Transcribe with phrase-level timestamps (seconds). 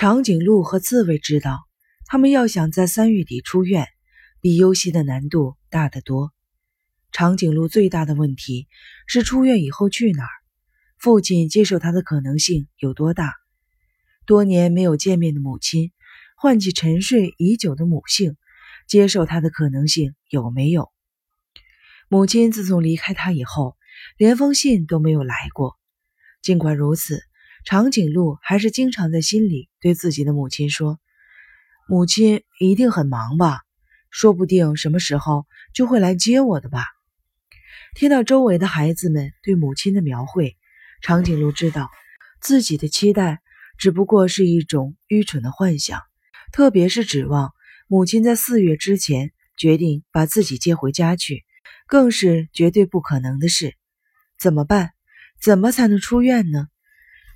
[0.00, 1.58] 长颈鹿和刺猬知道，
[2.06, 3.86] 他们要想在三月底出院，
[4.40, 6.32] 比优西的难度大得多。
[7.12, 8.66] 长颈鹿最大的问题
[9.06, 10.30] 是出院以后去哪儿，
[10.96, 13.34] 父亲接受他的可能性有多大？
[14.24, 15.92] 多年没有见面的母亲，
[16.34, 18.38] 唤起沉睡已久的母性，
[18.88, 20.90] 接受他的可能性有没有？
[22.08, 23.76] 母亲自从离开他以后，
[24.16, 25.76] 连封信都没有来过。
[26.40, 27.22] 尽管如此，
[27.64, 30.98] 长颈鹿还是经常在心里对自己的母亲说
[31.88, 33.60] ：“母亲一定很忙吧？
[34.10, 36.84] 说不定什么时候就会来接我的吧。”
[37.94, 40.56] 听到周围的孩子们对母亲的描绘，
[41.02, 41.90] 长颈鹿知道
[42.40, 43.40] 自己的期待
[43.78, 46.00] 只不过是一种愚蠢的幻想，
[46.52, 47.52] 特别是指望
[47.88, 51.44] 母亲在四月之前决定把自己接回家去。
[51.86, 53.74] 更是绝对不可能的事，
[54.38, 54.92] 怎么办？
[55.42, 56.68] 怎么才能出院呢？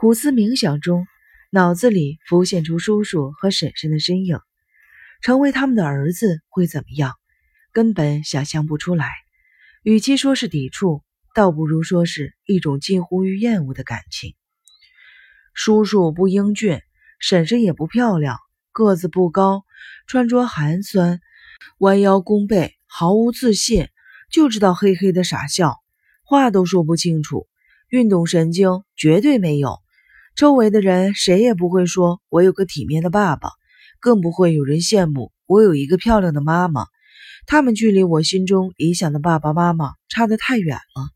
[0.00, 1.08] 苦思冥想中，
[1.50, 4.38] 脑子里浮现出叔叔和婶婶的身影。
[5.20, 7.14] 成为他们的儿子会怎么样？
[7.72, 9.10] 根本想象不出来。
[9.82, 11.02] 与其说是抵触，
[11.34, 14.36] 倒不如说是一种近乎于厌恶的感情。
[15.52, 16.80] 叔叔不英俊，
[17.18, 18.38] 婶婶也不漂亮，
[18.70, 19.64] 个子不高，
[20.06, 21.18] 穿着寒酸，
[21.78, 23.88] 弯腰弓背，毫无自信。
[24.30, 25.74] 就知道嘿嘿的傻笑，
[26.22, 27.48] 话都说不清楚，
[27.88, 29.80] 运动神经绝对没有。
[30.38, 33.50] 周围的人谁也不会说我有个体面的爸爸，
[33.98, 36.86] 更不会有人羡慕我有一个漂亮的妈妈。
[37.44, 41.10] 他们距离我心中理想的爸爸妈妈差得太远了。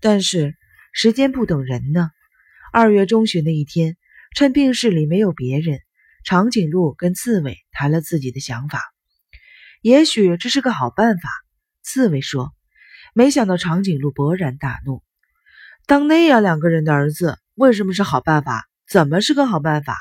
[0.00, 0.54] 但是
[0.94, 2.08] 时间不等人呢。
[2.72, 3.98] 二月中旬的一天，
[4.34, 5.78] 趁病室里没有别人，
[6.24, 8.80] 长颈鹿跟刺猬谈了自己的想法。
[9.82, 11.28] 也许这是个好办法。
[11.82, 12.54] 刺猬说
[13.12, 15.02] ：“没想到长颈鹿勃然大怒，
[15.84, 18.66] 当那样两个人的儿子，为什么是好办法？
[18.88, 19.98] 怎么是个好办法？”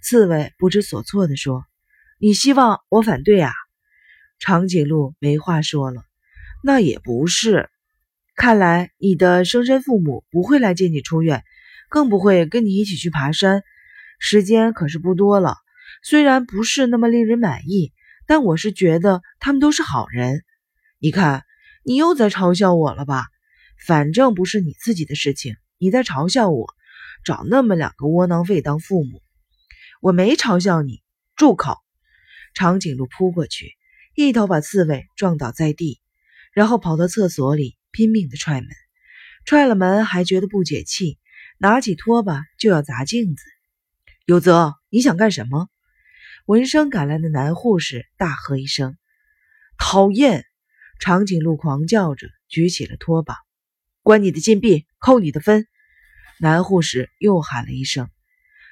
[0.00, 1.64] 刺猬不知所措地说
[2.20, 3.50] ：“你希望我反对啊？”
[4.38, 6.04] 长颈鹿没话说了
[6.62, 7.68] ：“那也不是，
[8.36, 11.42] 看来你的生身父母不会来接你出院，
[11.88, 13.64] 更不会跟你一起去爬山。
[14.20, 15.56] 时间可是不多了，
[16.04, 17.92] 虽然不是那么令人满意，
[18.28, 20.44] 但我是觉得他们都是好人。”
[21.02, 21.42] 你看，
[21.82, 23.24] 你又在嘲笑我了吧？
[23.86, 26.66] 反正不是你自己的事情，你在嘲笑我，
[27.24, 29.22] 找那么两个窝囊废当父母。
[30.02, 31.02] 我没嘲笑你，
[31.36, 31.78] 住口！
[32.52, 33.78] 长颈鹿扑过去，
[34.14, 36.02] 一头把刺猬撞倒在地，
[36.52, 38.68] 然后跑到厕所里拼命的踹门。
[39.46, 41.18] 踹了门还觉得不解气，
[41.56, 43.42] 拿起拖把就要砸镜子。
[44.26, 45.70] 有泽，你想干什么？
[46.44, 48.98] 闻声赶来的男护士大喝一声
[49.80, 50.44] ：“讨厌！”
[51.00, 53.36] 长颈鹿狂叫着，举起了拖把，
[54.02, 55.66] 关你的禁闭，扣你的分。
[56.38, 58.08] 男护士又喊了一声：“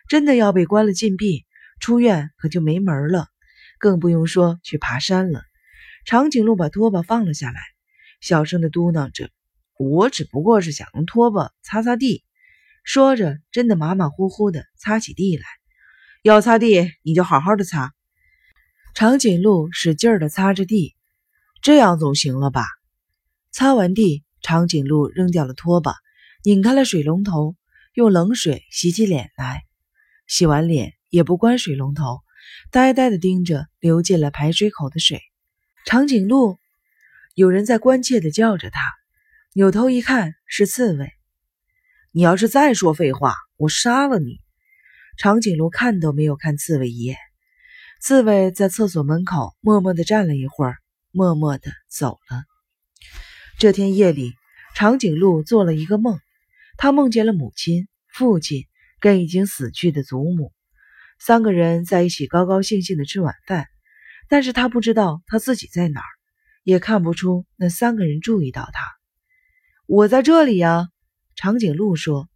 [0.09, 1.45] 真的要被关了禁闭，
[1.81, 3.29] 出院可就没门了，
[3.79, 5.43] 更不用说去爬山了。”
[6.07, 7.61] 长颈鹿把拖把放了下来，
[8.21, 9.31] 小声的嘟囔着
[9.79, 12.25] ：“我只不过是想用拖把擦擦地。”
[12.83, 15.45] 说着，真的马马虎虎的擦起地来。
[16.23, 17.93] 要擦地，你就好好的擦。
[18.95, 20.97] 长颈鹿使劲的擦着地。
[21.61, 22.65] 这样总行了吧？
[23.53, 25.95] 擦完地，长颈鹿扔掉了拖把，
[26.45, 27.57] 拧开了水龙头，
[27.95, 29.65] 用冷水洗起脸来。
[30.27, 32.21] 洗完脸也不关水龙头，
[32.71, 35.21] 呆呆地盯着流进了排水口的水。
[35.85, 36.59] 长颈鹿，
[37.35, 38.81] 有人在关切地叫着他。
[39.55, 41.11] 扭头一看，是刺猬。
[42.13, 44.41] 你要是再说废话，我杀了你！
[45.17, 47.17] 长颈鹿看都没有看刺猬一眼。
[48.01, 50.77] 刺猬在厕所门口默默地站了一会儿。
[51.11, 52.48] 默默地走了。
[53.59, 54.35] 这天夜里，
[54.77, 56.21] 长颈鹿做了一个梦，
[56.77, 58.69] 他梦见了母亲、父亲
[59.01, 60.53] 跟已经死去的祖母，
[61.19, 63.67] 三个人在一起高高兴兴的吃晚饭。
[64.29, 66.07] 但是他不知道他自己在哪儿，
[66.63, 68.81] 也看不出那三个人注意到他。
[69.87, 70.87] 我在这里呀，
[71.35, 72.29] 长颈鹿说。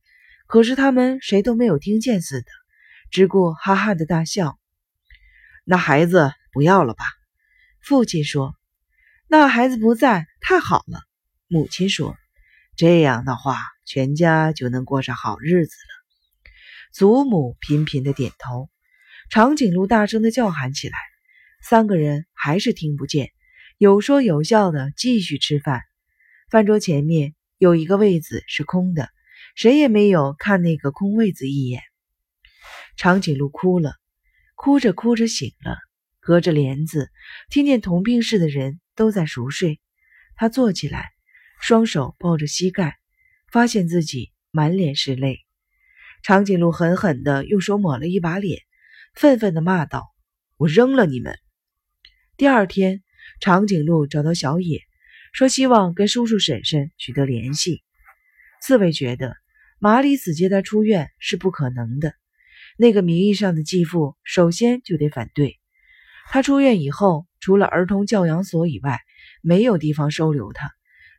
[0.48, 2.46] 可是他们谁都没有听见似的，
[3.12, 4.58] 只顾哈哈的大笑。
[5.64, 7.04] 那孩子不要了吧？
[7.80, 8.56] 父亲说。
[9.28, 11.00] 那孩子不在，太好了。
[11.52, 12.16] 母亲说
[12.78, 15.92] ：“这样的话，全家就能过上好日子了。”
[16.94, 18.70] 祖母频频的点头。
[19.28, 20.96] 长颈鹿大声的叫喊起来，
[21.62, 23.32] 三个人还是听不见，
[23.76, 25.82] 有说有笑的继续吃饭。
[26.48, 29.10] 饭桌前面有一个位子是空的，
[29.54, 31.82] 谁也没有看那个空位子一眼。
[32.96, 33.92] 长颈鹿哭了，
[34.54, 35.76] 哭着哭着醒了，
[36.18, 37.10] 隔着帘子
[37.50, 38.78] 听见同病室的人。
[38.94, 39.80] 都在熟睡，
[40.36, 41.12] 他坐起来，
[41.62, 42.98] 双手抱着膝盖，
[43.48, 45.38] 发现自己满脸是泪。
[46.24, 48.62] 长颈鹿狠狠地用手抹了一把脸，
[49.14, 50.12] 愤愤地骂道
[50.58, 51.38] ：“我扔了你们！”
[52.36, 53.04] 第二天，
[53.38, 54.80] 长颈鹿找到小野，
[55.32, 57.84] 说希望跟叔叔婶婶取得联系。
[58.60, 59.36] 刺猬觉得
[59.78, 62.12] 麻里子接他出院是不可能的，
[62.76, 65.60] 那个名义上的继父首先就得反对。
[66.26, 68.98] 他出院以后，除了儿童教养所以外，
[69.42, 70.72] 没有地方收留他，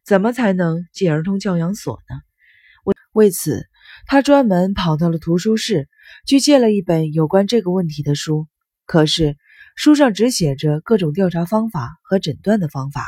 [0.05, 2.21] 怎么才能进儿童教养所呢？
[2.85, 3.65] 为为此。
[4.05, 5.88] 他专门跑到了图书室，
[6.25, 8.47] 去借了一本有关这个问题的书。
[8.85, 9.38] 可是
[9.75, 13.05] 书上只写着各种调查方法和诊断的方法，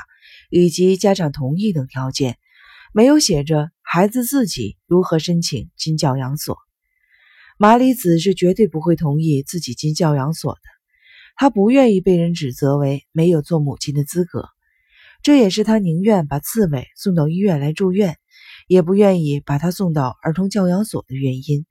[0.50, 2.38] 以及家长同意等条件，
[2.94, 6.58] 没有写着孩子自己如何申请进教养所。
[7.58, 10.62] 麻里子是绝对不会同意自己进教养所的，
[11.36, 14.50] 他不愿意被人指责为没有做母亲的资格。
[15.26, 18.16] 这也是他宁愿把刺猬送到医院来住院。
[18.68, 21.66] 也不愿意把他送到儿童教养所的原因，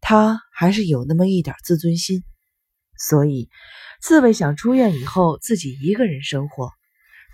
[0.00, 2.24] 他还是有那么一点自尊心，
[2.96, 3.50] 所以
[4.00, 6.70] 刺猬想出院以后自己一个人生活。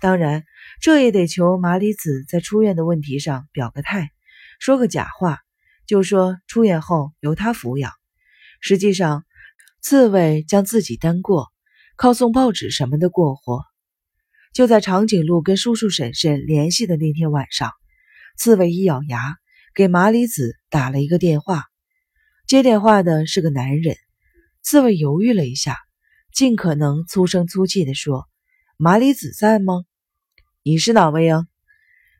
[0.01, 0.43] 当然，
[0.81, 4.11] 这也得求麻里子在出院的问题上表个态，
[4.59, 5.39] 说个假话，
[5.87, 7.93] 就说出院后由他抚养。
[8.59, 9.23] 实际上，
[9.81, 11.47] 刺猬将自己单过，
[11.95, 13.63] 靠送报纸什么的过活。
[14.55, 17.73] 就在长颈鹿跟叔叔婶婶联系的那天晚上。
[18.37, 19.35] 刺猬一咬牙，
[19.73, 21.65] 给麻里子打了一个电话。
[22.47, 23.97] 接电话的是个男人。
[24.61, 25.75] 刺猬犹豫了一下，
[26.33, 28.29] 尽可能粗声粗气地说
[28.79, 29.83] ：“麻里子在吗？
[30.63, 31.45] 你是哪位啊？”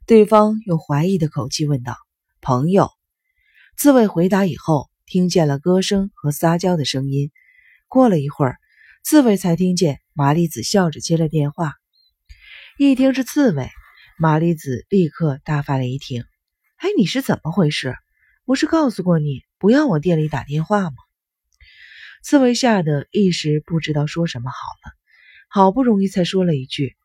[0.06, 1.96] 对方用怀疑的口气问道
[2.42, 2.90] ：“朋友。”
[3.80, 7.32] 刺猬回答以后，听见了歌声和撒娇的声音。
[7.88, 8.58] 过了一会儿，
[9.06, 11.76] 刺猬才听见麻里子笑着接了电话。
[12.77, 13.69] 一听是刺猬。
[14.19, 16.25] 麻里子立刻大发雷霆
[16.75, 17.95] ：“哎，你是怎么回事？
[18.44, 20.95] 不是告诉过你不要往店里打电话吗？”
[22.22, 24.92] 刺猬吓得一时不知道说什么好了，
[25.48, 26.98] 好不容易才说了一句：“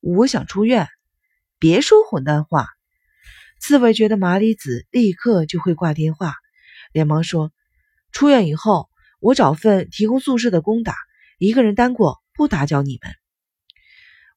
[0.00, 0.86] 我想出院。”
[1.58, 2.66] 别说混蛋话！
[3.58, 6.34] 刺猬觉得麻里子立刻就会挂电话，
[6.92, 7.52] 连忙说
[8.12, 8.90] ：“出院以后，
[9.20, 10.94] 我找份提供宿舍的工打，
[11.38, 13.10] 一个人单过，不打搅你们。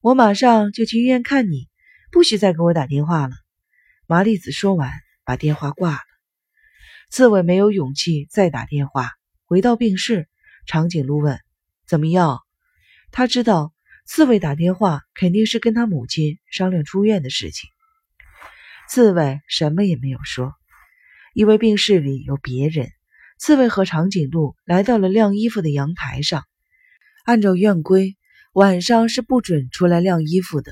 [0.02, 1.68] 我马上就去医院看你。”
[2.12, 3.36] 不许再给我打电话了。
[4.08, 4.92] 麻利子说完，
[5.24, 6.00] 把电话挂了。
[7.12, 9.12] 刺猬没有勇气再打电话。
[9.46, 10.28] 回到病室，
[10.66, 11.40] 长颈鹿问
[11.88, 12.40] ：“怎么样？”
[13.14, 13.74] 他知道
[14.06, 17.70] 刺猬打电话肯定是跟他母亲商量出院的事情。
[18.90, 20.56] 刺猬什么也没有说，
[21.36, 22.90] 因为病室里有别人。
[23.38, 26.44] 刺猬和长颈鹿来到了晾衣服的阳台上。
[27.24, 28.18] 按照院规，
[28.54, 30.72] 晚上是不准出来晾衣服的。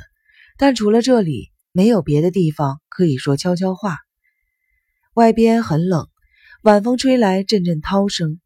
[0.57, 3.97] 但除了这里，没有别的地方可以说悄悄话。
[5.13, 6.07] 外边很冷，
[6.63, 8.39] 晚风吹来阵阵涛声。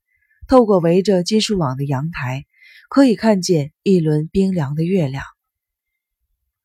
[0.47, 2.45] 透过围着金属网的阳台，
[2.89, 5.23] 可以看见一轮冰凉的月亮。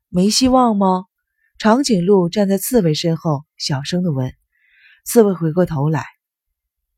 [0.09, 1.05] 没希望吗？
[1.59, 4.35] 长颈鹿站在刺猬身后，小声地问。
[5.05, 6.05] 刺猬回过头来：“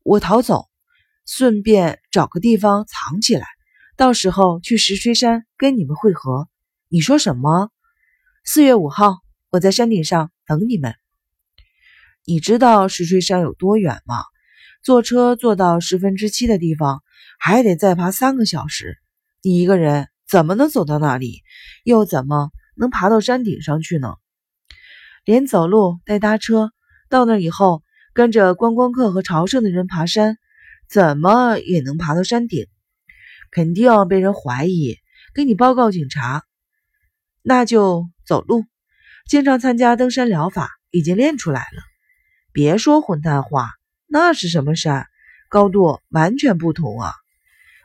[0.03, 0.67] 我逃走，
[1.27, 3.45] 顺便找个地方藏起来，
[3.99, 6.47] 到时候去石锤山跟你们会合。”
[6.87, 7.69] 你说什么？
[8.45, 9.17] 四月五号，
[9.49, 10.95] 我在山顶上等你们。
[12.25, 14.23] 你知道石锤山有多远吗？
[14.81, 17.03] 坐车坐到十分之七的地方，
[17.37, 18.97] 还得再爬三个小时。
[19.41, 21.43] 你一个人怎么能走到那里？
[21.83, 24.15] 又怎么能爬到山顶上去呢？
[25.25, 26.71] 连走路带搭车
[27.09, 30.37] 到那以后，跟着观光客和朝圣的人爬山，
[30.87, 32.65] 怎么也能爬到山顶？
[33.51, 34.97] 肯定被人怀疑，
[35.33, 36.43] 给你报告警察。
[37.41, 38.09] 那就。
[38.25, 38.63] 走路，
[39.27, 41.81] 经常参加登山疗法，已经练出来了。
[42.51, 43.71] 别说混蛋话，
[44.05, 45.07] 那是什么山？
[45.49, 47.11] 高度完全不同啊！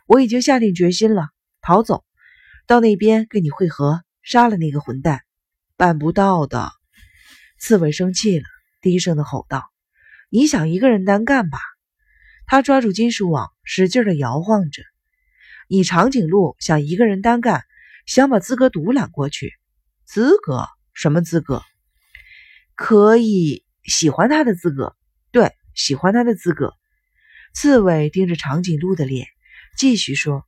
[0.05, 1.29] 我已经下定决心了，
[1.61, 2.03] 逃走，
[2.67, 5.23] 到那边跟你会合，杀了那个混蛋。
[5.77, 6.71] 办不到的。
[7.59, 8.45] 刺猬生气了，
[8.81, 9.63] 低声的吼道
[10.29, 11.57] ：“你想一个人单干吧？”
[12.45, 14.83] 他抓住金属网，使劲的摇晃着。
[15.67, 17.63] 你长颈鹿想一个人单干，
[18.05, 19.53] 想把资格独揽过去。
[20.05, 20.67] 资格？
[20.93, 21.61] 什么资格？
[22.75, 24.95] 可以喜欢他的资格？
[25.31, 26.73] 对，喜欢他的资格。
[27.53, 29.27] 刺猬盯着长颈鹿的脸，
[29.77, 30.45] 继续说：“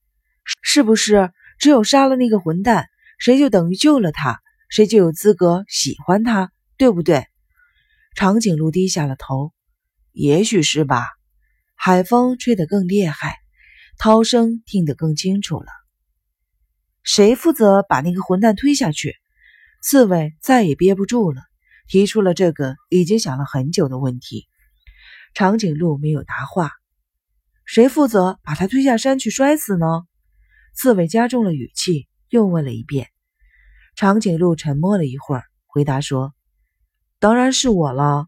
[0.62, 7.26] 是不是只有杀了那个混蛋，谁就等于救了他，谁就有资格喜欢他，对不对？”
[8.16, 9.52] 长颈鹿低下了头。
[10.12, 11.08] 也许是吧。
[11.76, 13.36] 海风吹得更厉害，
[14.00, 15.68] 涛声听得更清楚了。
[17.04, 19.16] 谁负责把那个混蛋推下去？
[19.82, 21.42] 刺猬再也憋不住了，
[21.88, 24.48] 提出了这个已经想了很久的问题。
[25.34, 26.72] 长颈鹿没有答话，
[27.66, 30.04] 谁负责把他推下山去摔死呢？
[30.76, 33.10] 刺猬加重了语气，又问了一遍。
[33.96, 36.36] 长颈鹿沉默了一会儿，回答说
[37.20, 38.28] ：“当然是我了。”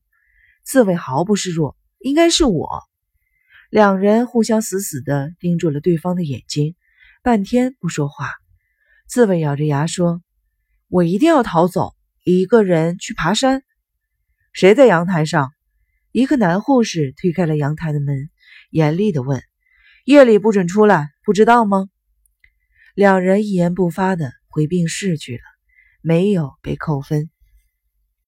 [0.66, 2.84] 刺猬毫不示弱：“应该是我。”
[3.70, 6.76] 两人互相死死地盯住了对方的眼睛，
[7.22, 8.32] 半天不说话。
[9.08, 10.24] 刺猬咬着牙说
[10.90, 13.62] ：“我一定要逃走，一个人去爬山。”
[14.54, 15.52] 谁在阳台上？
[16.12, 18.32] 一个男护士推开了阳台的门，
[18.72, 19.40] 严厉地问
[20.04, 21.90] ：“夜里不准出来，不知道吗？”
[22.96, 25.44] 两人一言不发地回病室去了，
[26.02, 27.30] 没有被扣分。